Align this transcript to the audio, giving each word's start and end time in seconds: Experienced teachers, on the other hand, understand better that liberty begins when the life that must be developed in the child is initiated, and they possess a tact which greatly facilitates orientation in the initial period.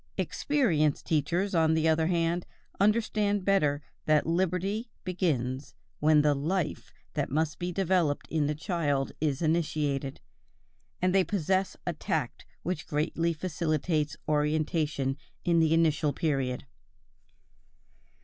Experienced 0.17 1.05
teachers, 1.05 1.53
on 1.53 1.75
the 1.75 1.87
other 1.87 2.07
hand, 2.07 2.47
understand 2.79 3.45
better 3.45 3.83
that 4.05 4.25
liberty 4.25 4.89
begins 5.03 5.75
when 5.99 6.23
the 6.23 6.33
life 6.33 6.91
that 7.13 7.29
must 7.29 7.59
be 7.59 7.71
developed 7.71 8.27
in 8.29 8.47
the 8.47 8.55
child 8.55 9.11
is 9.21 9.43
initiated, 9.43 10.19
and 11.03 11.13
they 11.13 11.23
possess 11.23 11.77
a 11.85 11.93
tact 11.93 12.47
which 12.63 12.87
greatly 12.87 13.31
facilitates 13.31 14.17
orientation 14.27 15.17
in 15.45 15.59
the 15.59 15.71
initial 15.71 16.13
period. 16.13 16.65